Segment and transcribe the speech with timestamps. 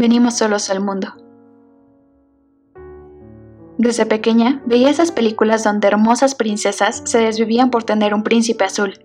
[0.00, 1.08] Venimos solos al mundo.
[3.78, 9.04] Desde pequeña veía esas películas donde hermosas princesas se desvivían por tener un príncipe azul.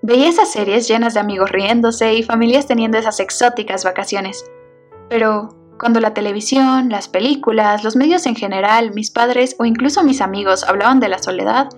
[0.00, 4.46] Veía esas series llenas de amigos riéndose y familias teniendo esas exóticas vacaciones.
[5.10, 10.22] Pero cuando la televisión, las películas, los medios en general, mis padres o incluso mis
[10.22, 11.68] amigos hablaban de la soledad,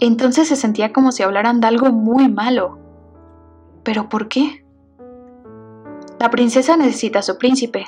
[0.00, 2.78] entonces se sentía como si hablaran de algo muy malo.
[3.84, 4.59] ¿Pero por qué?
[6.20, 7.86] La princesa necesita a su príncipe.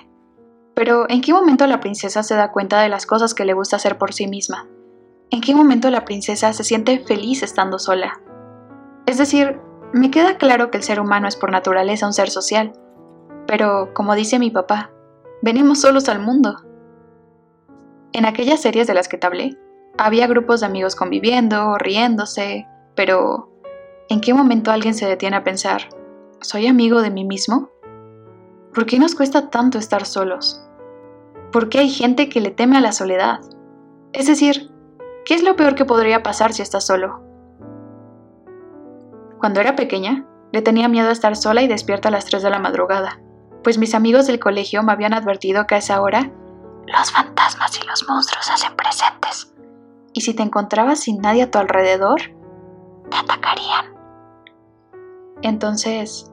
[0.75, 3.77] Pero ¿en qué momento la princesa se da cuenta de las cosas que le gusta
[3.77, 4.67] hacer por sí misma?
[5.31, 8.23] ¿En qué momento la princesa se siente feliz estando sola?
[9.05, 9.61] Es decir,
[9.93, 12.73] me queda claro que el ser humano es por naturaleza un ser social,
[13.47, 14.91] pero como dice mi papá,
[15.43, 16.57] venimos solos al mundo.
[18.15, 19.59] En aquellas series de las que te hablé,
[19.99, 23.51] había grupos de amigos conviviendo, riéndose, pero
[24.09, 25.83] ¿en qué momento alguien se detiene a pensar,
[26.41, 27.72] ¿soy amigo de mí mismo?
[28.75, 30.67] ¿Por qué nos cuesta tanto estar solos?
[31.53, 33.41] ¿Por qué hay gente que le teme a la soledad?
[34.15, 34.71] Es decir,
[35.27, 37.23] ¿qué es lo peor que podría pasar si estás solo?
[39.39, 42.51] Cuando era pequeña, le tenía miedo a estar sola y despierta a las 3 de
[42.51, 43.21] la madrugada,
[43.63, 46.31] pues mis amigos del colegio me habían advertido que a esa hora
[46.87, 49.53] los fantasmas y los monstruos hacen presentes.
[50.15, 52.21] Y si te encontrabas sin nadie a tu alrededor,
[53.11, 53.95] te atacarían.
[55.43, 56.31] Entonces,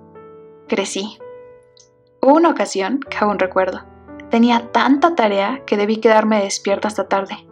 [0.67, 1.19] crecí.
[2.21, 3.85] Hubo una ocasión, que aún recuerdo,
[4.29, 7.47] tenía tanta tarea que debí quedarme despierta hasta tarde.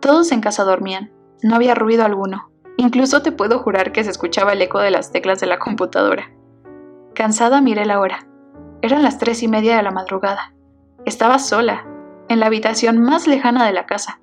[0.00, 4.52] Todos en casa dormían, no había ruido alguno, incluso te puedo jurar que se escuchaba
[4.52, 6.30] el eco de las teclas de la computadora.
[7.14, 8.26] Cansada miré la hora.
[8.80, 10.54] Eran las tres y media de la madrugada.
[11.04, 11.84] Estaba sola,
[12.28, 14.20] en la habitación más lejana de la casa.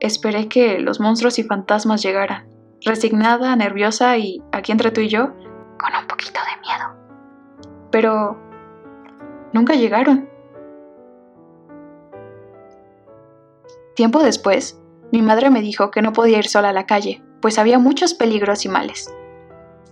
[0.00, 2.48] Esperé que los monstruos y fantasmas llegaran,
[2.84, 5.28] resignada, nerviosa y, aquí entre tú y yo,
[5.78, 7.01] con un poquito de miedo
[7.92, 8.36] pero
[9.52, 10.28] nunca llegaron.
[13.94, 14.80] Tiempo después,
[15.12, 18.14] mi madre me dijo que no podía ir sola a la calle, pues había muchos
[18.14, 19.14] peligros y males.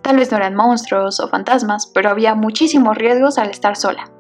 [0.01, 4.11] Tal vez no eran monstruos o fantasmas, pero había muchísimos riesgos al estar sola.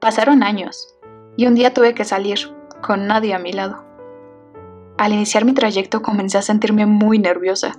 [0.00, 0.96] Pasaron años,
[1.36, 2.38] y un día tuve que salir,
[2.80, 3.84] con nadie a mi lado.
[4.96, 7.76] Al iniciar mi trayecto comencé a sentirme muy nerviosa.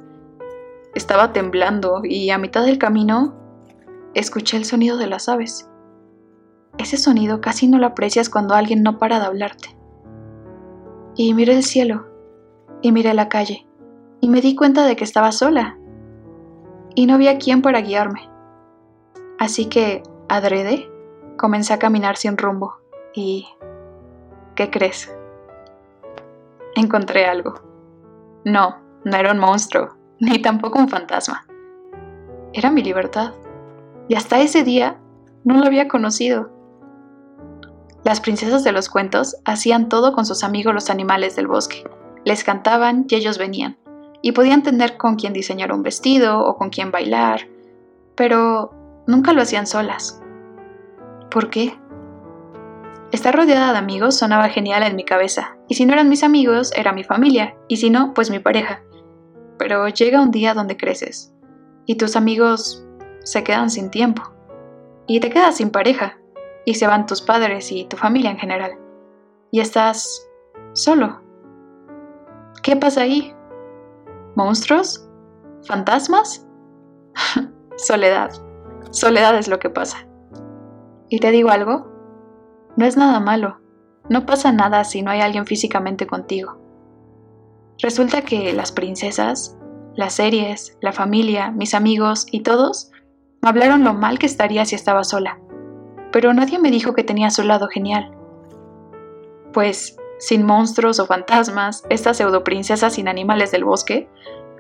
[0.94, 3.43] Estaba temblando y a mitad del camino
[4.14, 5.70] escuché el sonido de las aves.
[6.78, 9.78] Ese sonido casi no lo aprecias cuando alguien no para de hablarte.
[11.16, 12.08] Y miré el cielo,
[12.82, 13.68] y miré la calle,
[14.22, 15.78] y me di cuenta de que estaba sola,
[16.96, 18.30] y no había quien para guiarme.
[19.38, 20.90] Así que, adrede,
[21.38, 22.76] comencé a caminar sin rumbo,
[23.14, 23.48] y...
[24.56, 25.16] ¿Qué crees?
[26.76, 27.56] Encontré algo.
[28.46, 31.46] No, no era un monstruo, ni tampoco un fantasma.
[32.54, 33.34] Era mi libertad
[34.14, 35.00] y hasta ese día
[35.44, 36.52] no lo había conocido.
[38.04, 41.84] Las princesas de los cuentos hacían todo con sus amigos los animales del bosque.
[42.24, 43.76] Les cantaban y ellos venían,
[44.22, 47.48] y podían tener con quien diseñar un vestido o con quien bailar,
[48.14, 48.72] pero
[49.08, 50.22] nunca lo hacían solas.
[51.32, 51.76] ¿Por qué?
[53.12, 56.72] Estar rodeada de amigos sonaba genial en mi cabeza, y si no eran mis amigos,
[56.76, 58.84] era mi familia, y si no, pues mi pareja.
[59.58, 61.34] Pero llega un día donde creces,
[61.88, 62.86] y tus amigos
[63.24, 64.24] se quedan sin tiempo.
[65.08, 66.18] Y te quedas sin pareja.
[66.66, 68.78] Y se van tus padres y tu familia en general.
[69.52, 70.30] Y estás
[70.74, 71.22] solo.
[72.62, 73.36] ¿Qué pasa ahí?
[74.36, 75.10] ¿Monstruos?
[75.68, 76.48] ¿Fantasmas?
[77.78, 78.32] Soledad.
[78.92, 80.08] Soledad es lo que pasa.
[81.10, 81.92] Y te digo algo,
[82.78, 83.60] no es nada malo.
[84.10, 86.58] No pasa nada si no hay alguien físicamente contigo.
[87.80, 89.58] Resulta que las princesas,
[89.96, 92.92] las series, la familia, mis amigos y todos
[93.44, 95.38] me hablaron lo mal que estaría si estaba sola,
[96.14, 98.16] pero nadie me dijo que tenía su lado genial.
[99.52, 104.08] Pues, sin monstruos o fantasmas, esta pseudoprincesa sin animales del bosque,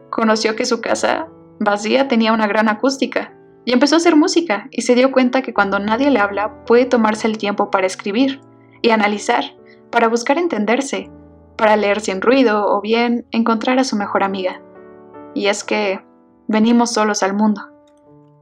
[0.10, 1.30] conoció que su casa
[1.62, 3.34] vacía tenía una gran acústica
[3.64, 6.86] y empezó a hacer música y se dio cuenta que cuando nadie le habla puede
[6.86, 8.42] tomarse el tiempo para escribir
[8.82, 9.46] y analizar,
[9.92, 11.10] para buscar entenderse,
[11.56, 14.62] para leer sin ruido o bien encontrar a su mejor amiga.
[15.34, 16.02] Y es que
[16.50, 17.73] venimos solos al mundo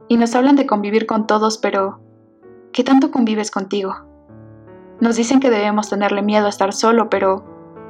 [0.08, 2.00] y nos hablan de convivir con todos, pero
[2.72, 3.94] ¿qué tanto convives contigo?
[5.00, 7.44] Nos dicen que debemos tenerle miedo a estar solo, pero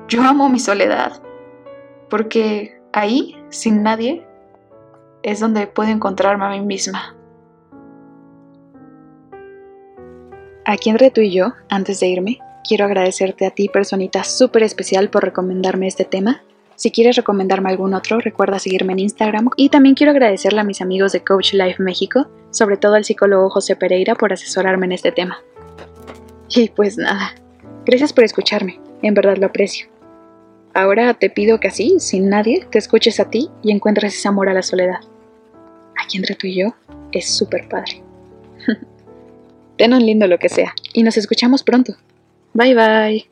[0.08, 1.22] yo amo mi soledad,
[2.08, 4.26] porque ahí, sin nadie,
[5.22, 7.16] es donde puedo encontrarme a mí misma.
[10.64, 15.10] Aquí entre tú y yo, antes de irme, quiero agradecerte a ti, personita súper especial,
[15.10, 16.42] por recomendarme este tema
[16.82, 19.50] si quieres recomendarme algún otro, recuerda seguirme en Instagram.
[19.54, 23.50] Y también quiero agradecerle a mis amigos de Coach Life México, sobre todo al psicólogo
[23.50, 25.44] José Pereira, por asesorarme en este tema.
[26.48, 27.36] Y pues nada,
[27.86, 29.86] gracias por escucharme, en verdad lo aprecio.
[30.74, 34.48] Ahora te pido que así, sin nadie, te escuches a ti y encuentres ese amor
[34.48, 35.02] a la soledad.
[36.04, 36.74] Aquí entre tú y yo
[37.12, 38.02] es súper padre.
[39.78, 41.94] Ten un lindo lo que sea y nos escuchamos pronto.
[42.54, 43.31] Bye bye.